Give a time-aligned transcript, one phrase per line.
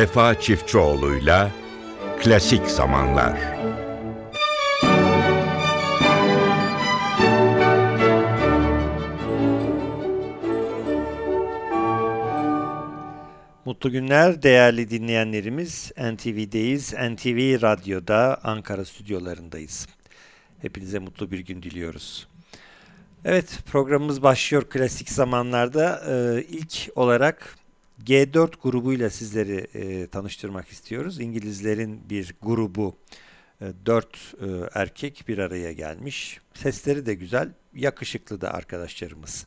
[0.00, 1.50] Vefa Çiftçioğlu'yla
[2.22, 3.38] Klasik Zamanlar.
[13.64, 15.92] Mutlu günler değerli dinleyenlerimiz.
[15.98, 16.92] NTV'deyiz.
[16.92, 19.88] NTV Radyo'da Ankara stüdyolarındayız.
[20.62, 22.28] Hepinize mutlu bir gün diliyoruz.
[23.24, 26.02] Evet programımız başlıyor klasik zamanlarda.
[26.08, 27.59] Ee, ilk olarak
[28.06, 31.20] G4 grubuyla sizleri e, tanıştırmak istiyoruz.
[31.20, 32.96] İngilizlerin bir grubu,
[33.60, 36.40] e, dört e, erkek bir araya gelmiş.
[36.54, 39.46] Sesleri de güzel, yakışıklı da arkadaşlarımız.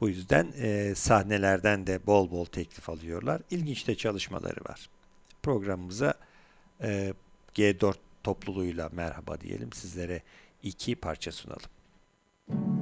[0.00, 3.42] Bu yüzden e, sahnelerden de bol bol teklif alıyorlar.
[3.50, 4.90] İlginç de çalışmaları var.
[5.42, 6.14] Programımıza
[6.82, 7.12] e,
[7.54, 7.94] G4
[8.24, 9.72] topluluğuyla merhaba diyelim.
[9.72, 10.22] Sizlere
[10.62, 12.81] iki parça sunalım.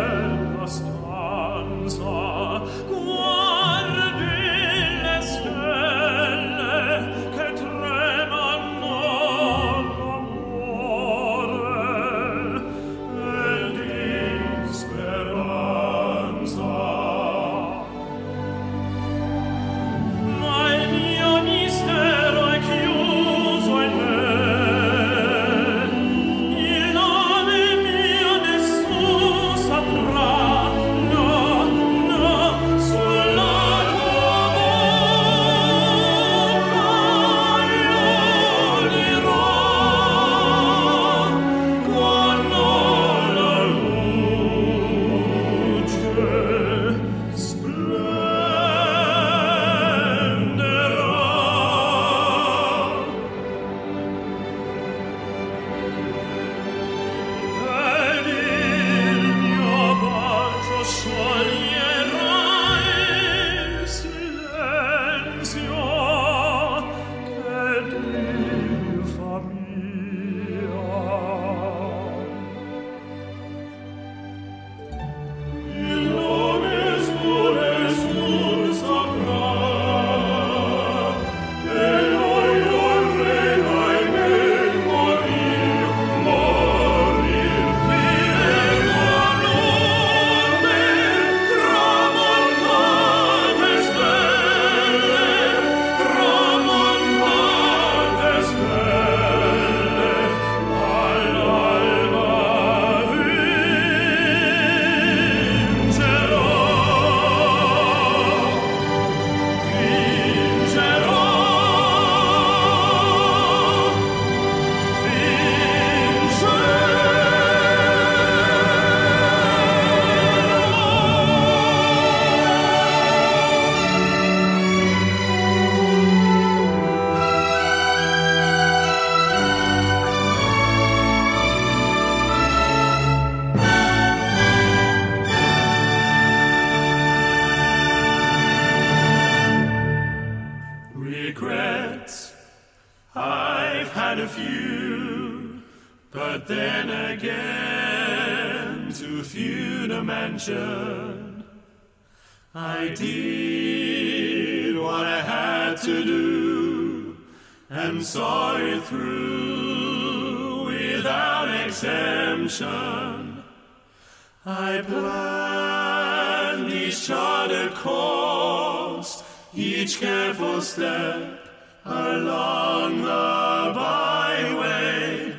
[169.81, 171.39] each careful step
[171.85, 175.35] along the byway,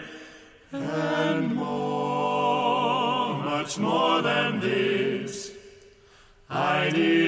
[0.73, 5.53] and more, much more than this,
[6.51, 7.22] I need.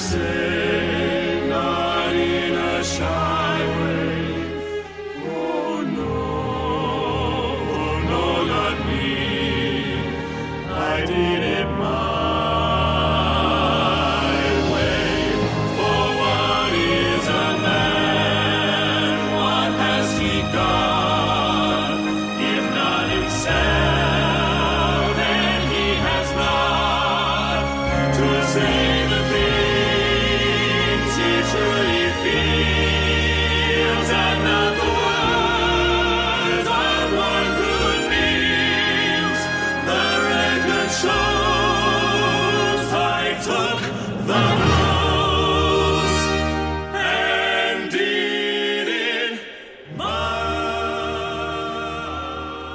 [0.00, 0.39] say.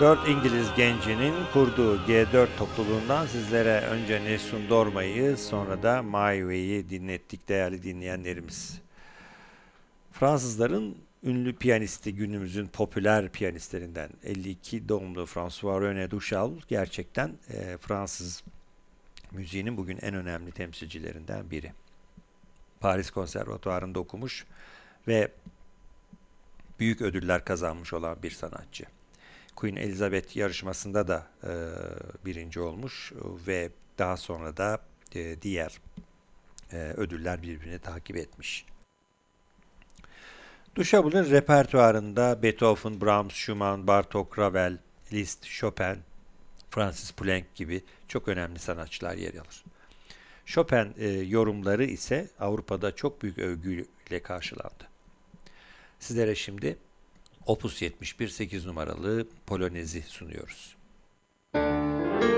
[0.05, 6.01] Dört İngiliz gencinin kurduğu G4 topluluğundan sizlere önce Nessun Dorma'yı sonra da
[6.37, 8.81] Way'i dinlettik değerli dinleyenlerimiz.
[10.11, 18.43] Fransızların ünlü piyanisti günümüzün popüler piyanistlerinden 52 doğumlu François René Duchal gerçekten e, Fransız
[19.31, 21.71] müziğinin bugün en önemli temsilcilerinden biri.
[22.79, 24.45] Paris Konservatuvarı'nda okumuş
[25.07, 25.31] ve
[26.79, 28.94] büyük ödüller kazanmış olan bir sanatçı.
[29.65, 31.51] Queen Elizabeth yarışmasında da e,
[32.25, 33.13] birinci olmuş
[33.47, 34.79] ve daha sonra da
[35.15, 35.81] e, diğer
[36.71, 38.65] e, ödüller birbirini takip etmiş.
[40.75, 44.77] Duşable'ın repertuarında Beethoven, Brahms, Schumann, Bartok, Ravel,
[45.13, 45.97] Liszt, Chopin,
[46.69, 49.63] Francis Poulenc gibi çok önemli sanatçılar yer alır.
[50.45, 54.87] Chopin e, yorumları ise Avrupa'da çok büyük övgüyle karşılandı.
[55.99, 56.77] Sizlere şimdi
[57.45, 60.75] Opus 71 8 numaralı Polonezi sunuyoruz.
[61.53, 62.34] Thank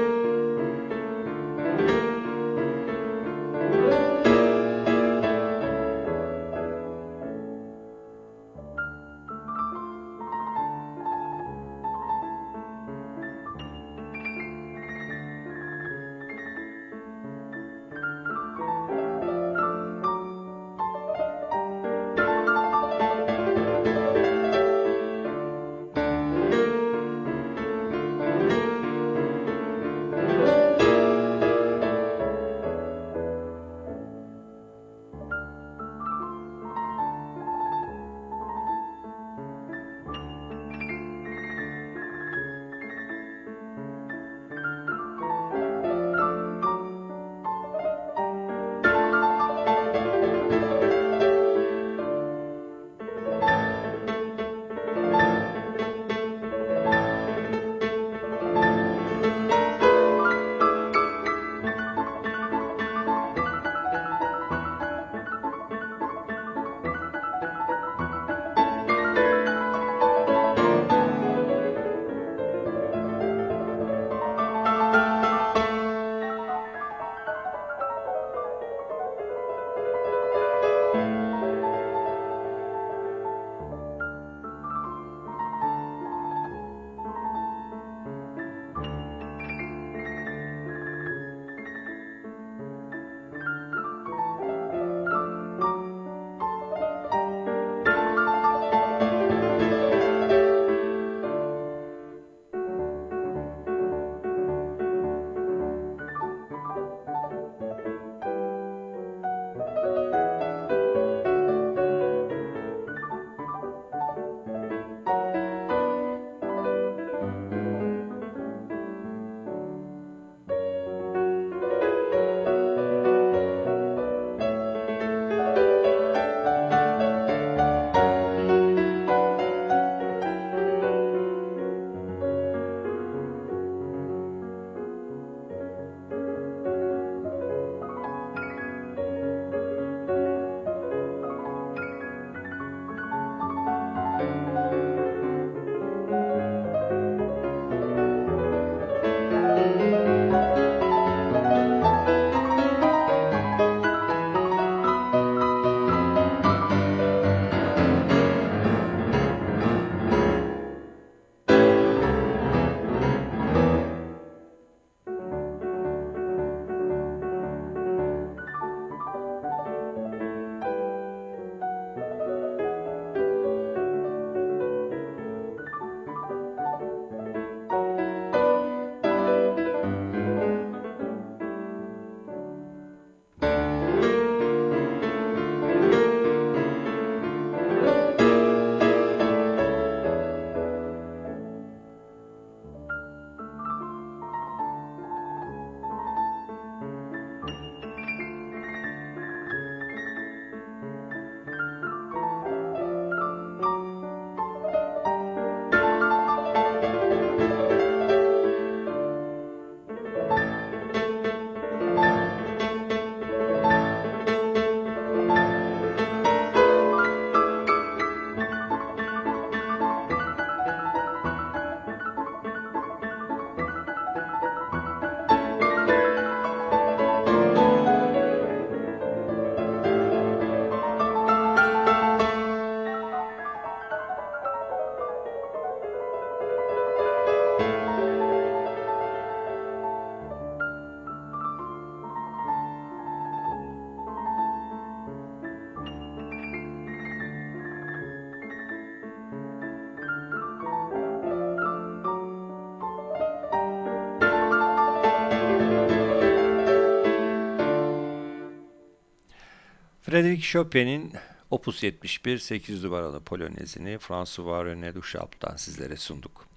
[260.17, 261.11] Frédéric Chopin'in
[261.51, 266.47] Opus 71 8 numaralı Polonezini François René Duchamp'tan sizlere sunduk.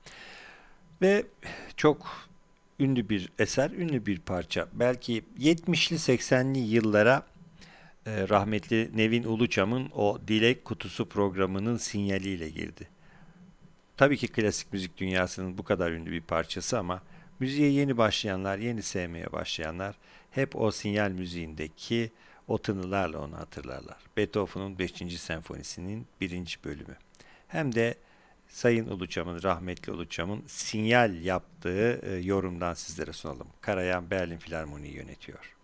[1.02, 1.26] Ve
[1.76, 2.28] çok
[2.78, 4.68] ünlü bir eser, ünlü bir parça.
[4.72, 7.22] Belki 70'li 80'li yıllara
[8.06, 12.88] e, rahmetli Nevin Uluçam'ın o Dilek Kutusu programının sinyaliyle girdi.
[13.96, 17.02] Tabii ki klasik müzik dünyasının bu kadar ünlü bir parçası ama
[17.40, 19.94] müziğe yeni başlayanlar, yeni sevmeye başlayanlar
[20.30, 22.10] hep o sinyal müziğindeki
[22.50, 23.96] o tınılarla onu hatırlarlar.
[24.16, 25.20] Beethoven'un 5.
[25.20, 26.58] senfonisinin 1.
[26.64, 26.96] bölümü.
[27.48, 27.94] Hem de
[28.48, 33.46] Sayın Uluçam'ın, rahmetli Uluçam'ın sinyal yaptığı e, yorumdan sizlere sunalım.
[33.60, 35.56] Karayan Berlin Filarmoni'yi yönetiyor.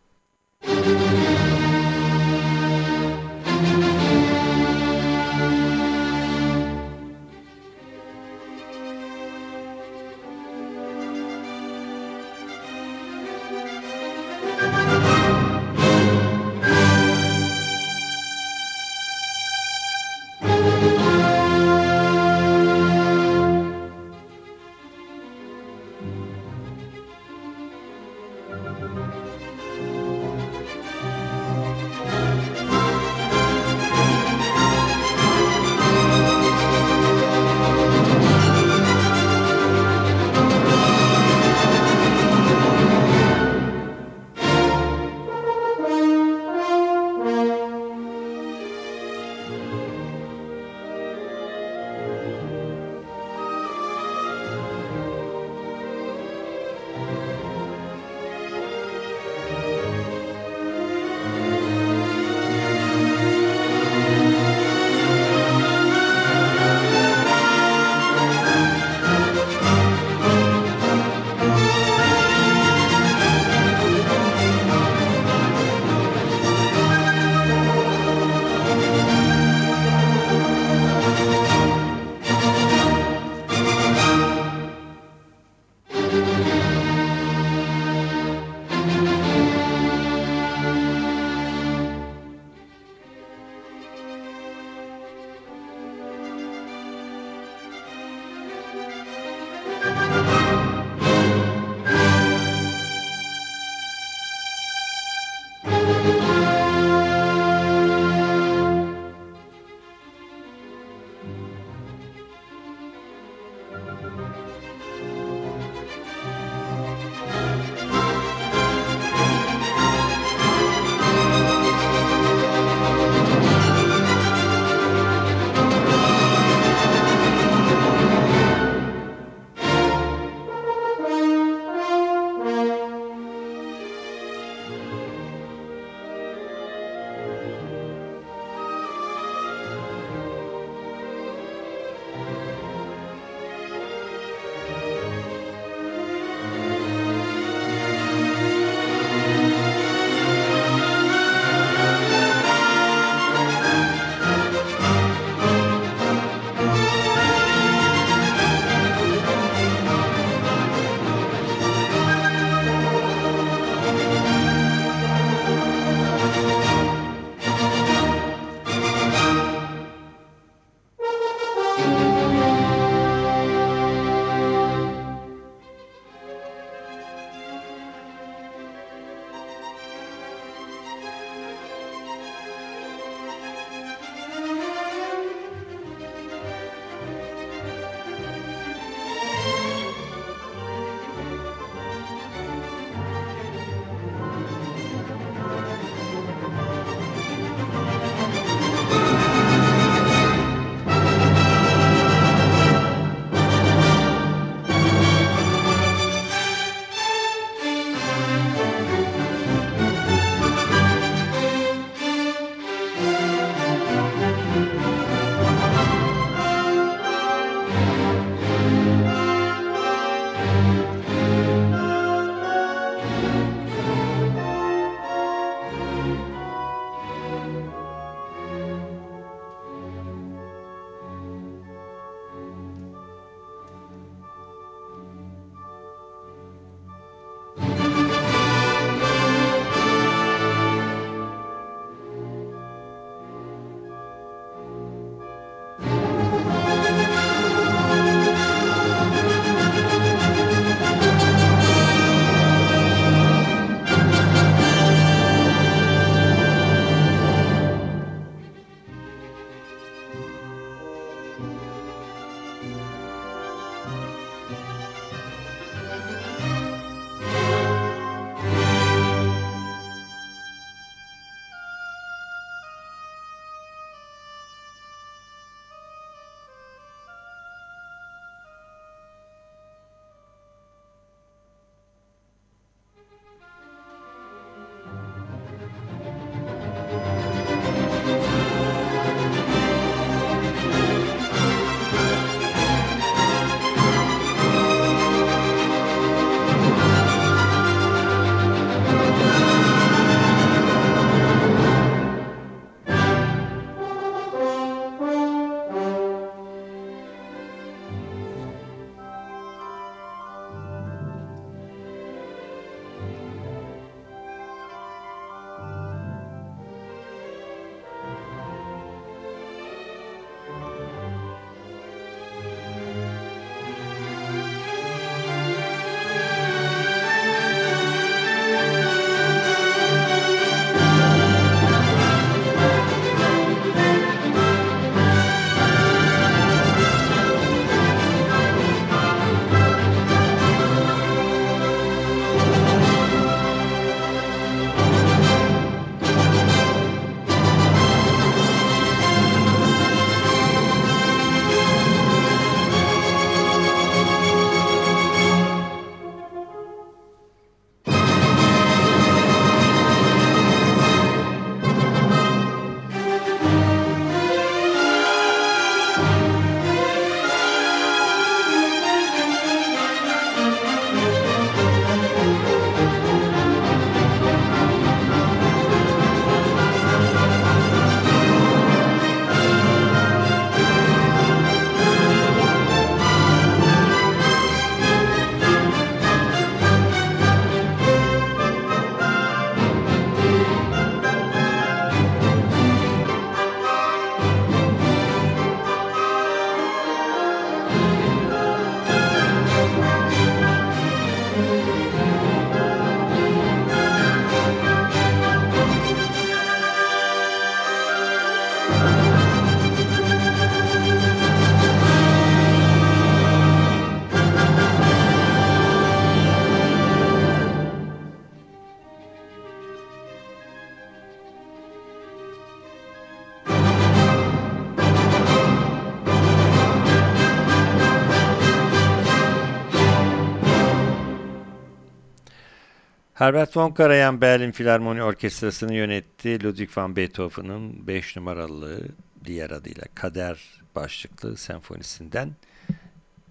[433.16, 436.44] Herbert von Karajan Berlin Filarmoni Orkestrası'nı yönetti.
[436.44, 438.88] Ludwig van Beethoven'ın 5 numaralı
[439.24, 442.30] diğer adıyla Kader başlıklı senfonisinden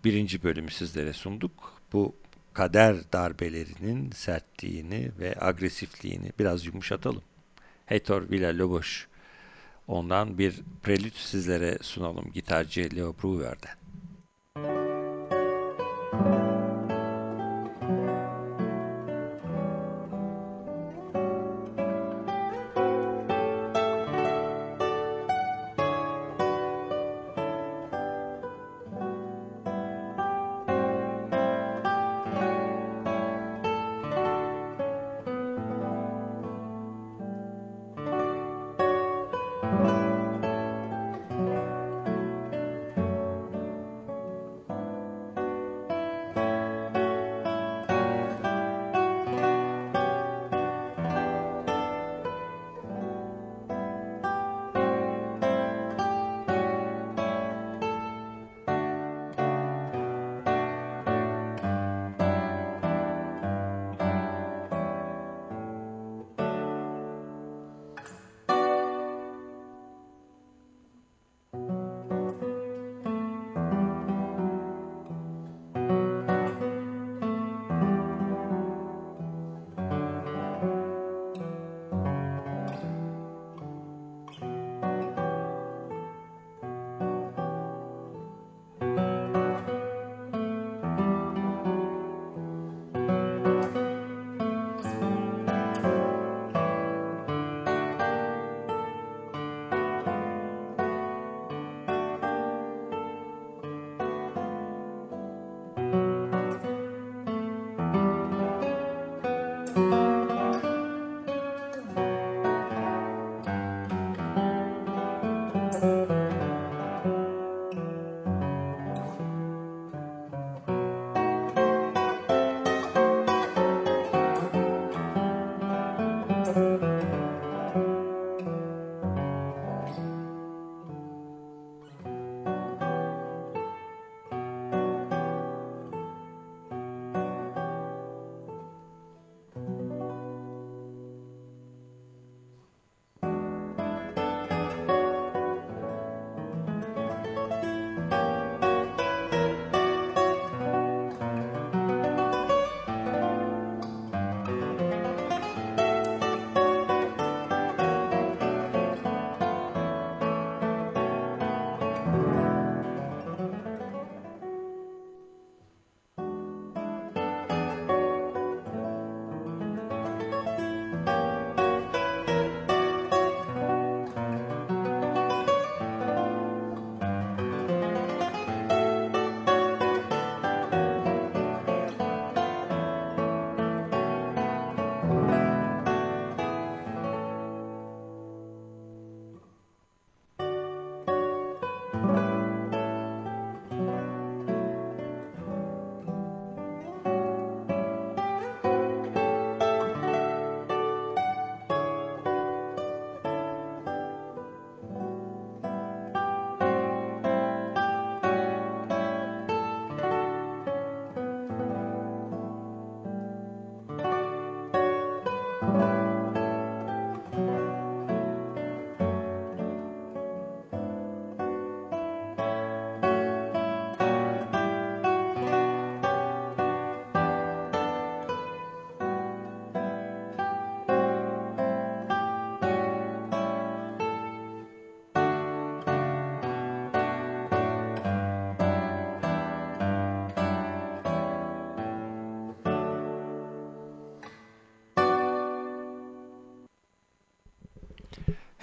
[0.03, 1.81] birinci bölümü sizlere sunduk.
[1.93, 2.15] Bu
[2.53, 7.23] kader darbelerinin sertliğini ve agresifliğini biraz yumuşatalım.
[7.85, 9.05] Hector Villa-Lobos
[9.87, 13.75] ondan bir prelüt sizlere sunalım gitarcı Leo Brewer'den.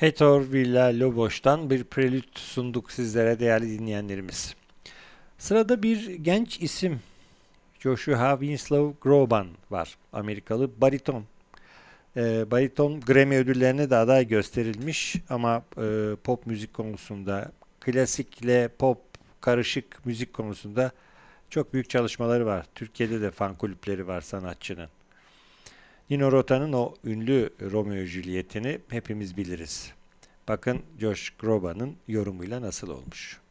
[0.03, 4.55] Hector Villa-Lobos'tan bir prelüt sunduk sizlere değerli dinleyenlerimiz.
[5.39, 7.01] Sırada bir genç isim
[7.81, 9.97] Joshua Winslow Groban var.
[10.13, 11.25] Amerikalı bariton.
[12.17, 18.99] E, bariton Grammy ödüllerine de aday gösterilmiş ama e, pop müzik konusunda klasikle pop
[19.41, 20.91] karışık müzik konusunda
[21.51, 22.67] çok büyük çalışmaları var.
[22.75, 24.89] Türkiye'de de fan kulüpleri var sanatçının.
[26.11, 29.93] Nino Rota'nın o ünlü Romeo Juliet'ini hepimiz biliriz.
[30.49, 33.42] Bakın Josh Groban'ın yorumuyla nasıl olmuş.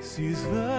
[0.00, 0.69] si svelerà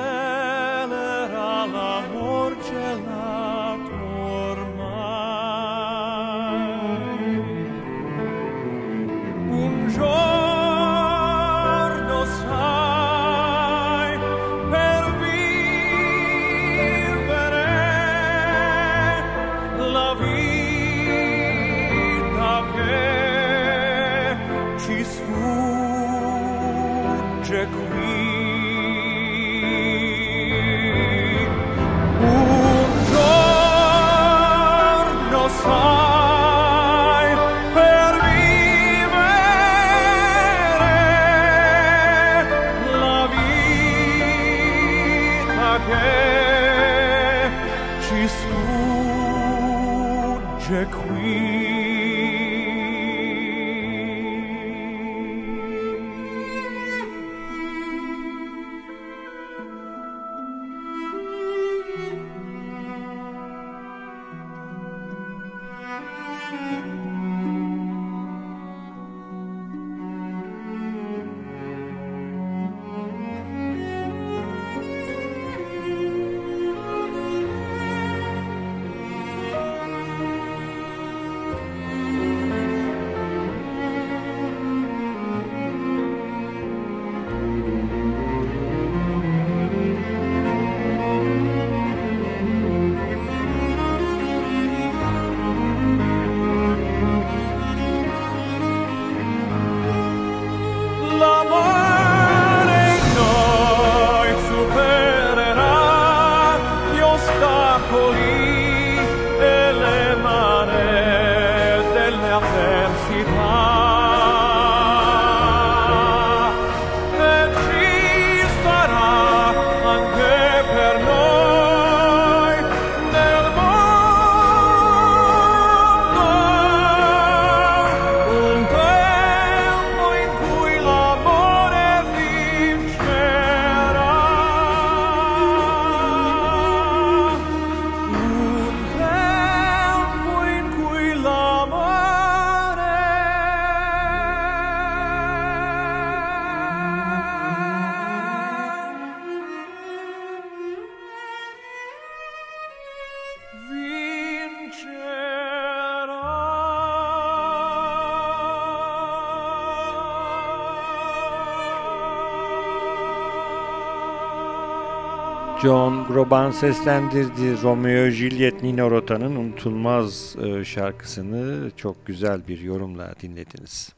[165.62, 173.94] John Groban seslendirdi Romeo Juliet Nino Rota'nın unutulmaz e, şarkısını çok güzel bir yorumla dinlediniz.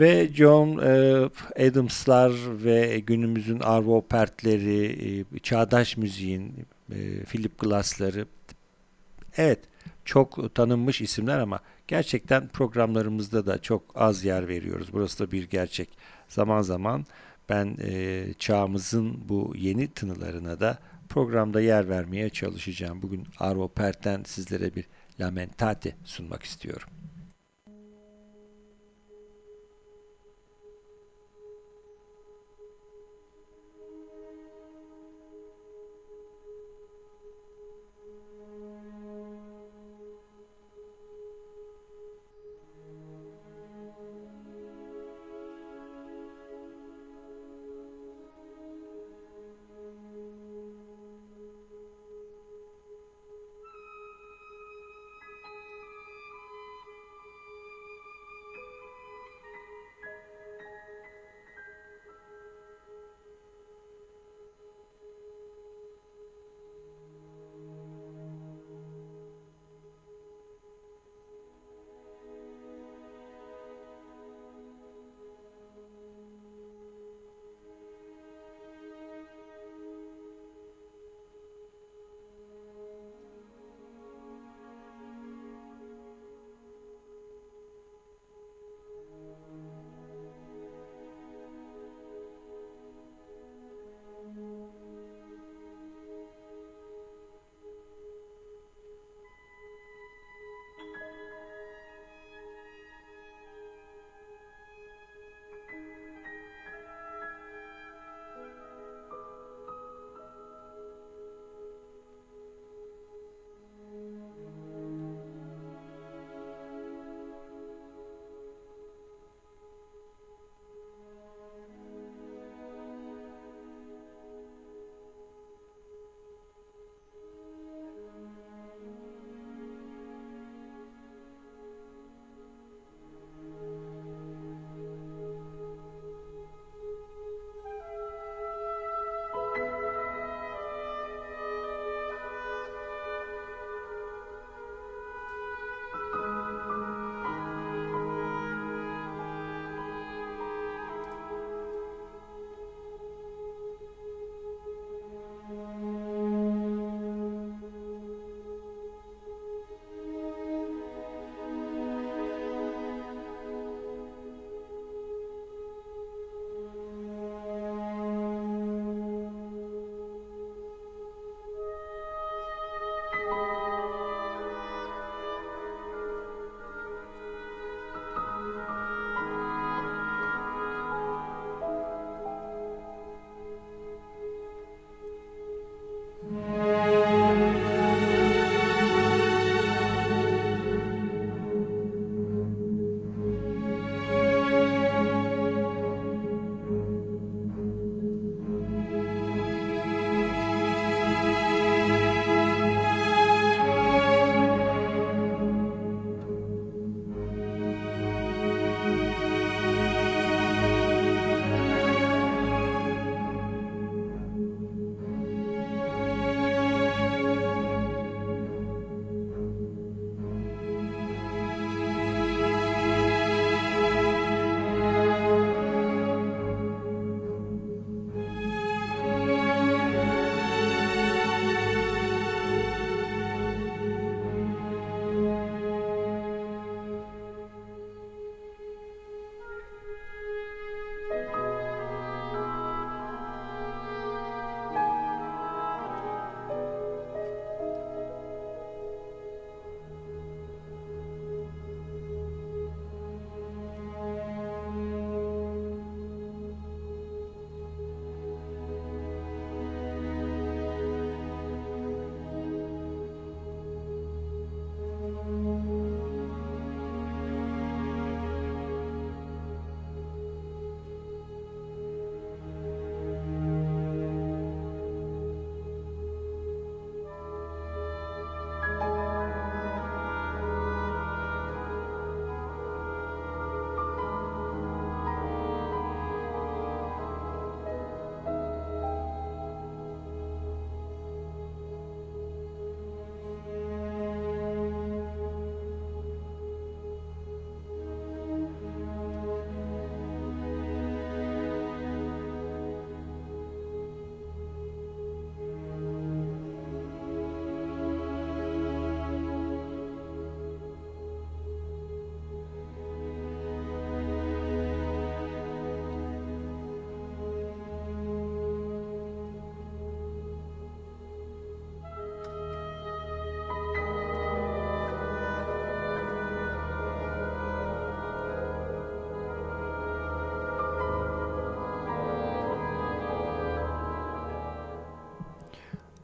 [0.00, 2.32] Ve John e, Adams'lar
[2.64, 6.66] ve günümüzün Arvo Pert'leri, e, çağdaş müziğin
[7.28, 8.26] Philip Glass'ları
[9.36, 9.58] evet
[10.04, 14.88] çok tanınmış isimler ama gerçekten programlarımızda da çok az yer veriyoruz.
[14.92, 15.88] Burası da bir gerçek.
[16.28, 17.06] Zaman zaman
[17.48, 20.78] ben e, çağımızın bu yeni tınılarına da
[21.08, 23.02] programda yer vermeye çalışacağım.
[23.02, 24.84] Bugün Arvo Pert'ten sizlere bir
[25.20, 26.88] Lamentate sunmak istiyorum.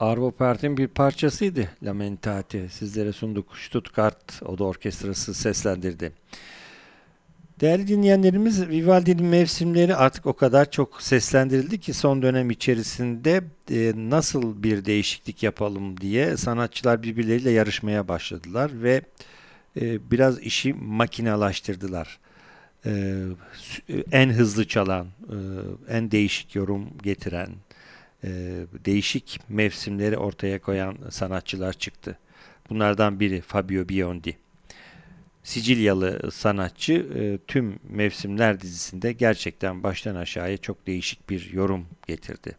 [0.00, 2.68] Arvo Part'in bir parçasıydı Lamentate.
[2.68, 3.58] Sizlere sunduk.
[3.58, 6.12] Stuttgart Oda Orkestrası seslendirdi.
[7.60, 14.62] Değerli dinleyenlerimiz Vivaldi'nin mevsimleri artık o kadar çok seslendirildi ki son dönem içerisinde e, nasıl
[14.62, 19.02] bir değişiklik yapalım diye sanatçılar birbirleriyle yarışmaya başladılar ve
[19.80, 22.18] e, biraz işi makinalaştırdılar.
[22.86, 23.24] E,
[24.12, 25.36] en hızlı çalan, e,
[25.88, 27.48] en değişik yorum getiren,
[28.24, 28.28] e,
[28.84, 32.18] değişik mevsimleri ortaya koyan sanatçılar çıktı.
[32.70, 34.38] Bunlardan biri Fabio Biondi.
[35.42, 42.56] Sicilyalı sanatçı e, tüm mevsimler dizisinde gerçekten baştan aşağıya çok değişik bir yorum getirdi.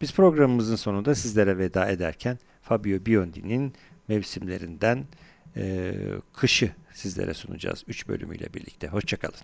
[0.00, 3.72] Biz programımızın sonunda sizlere veda ederken Fabio Biondi'nin
[4.08, 5.04] mevsimlerinden
[5.56, 5.94] e,
[6.32, 8.88] kışı sizlere sunacağız 3 bölümüyle birlikte.
[8.88, 9.40] Hoşçakalın.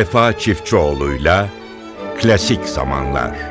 [0.00, 1.48] Vefa Çiftçioğlu'yla
[2.20, 3.49] Klasik Zamanlar.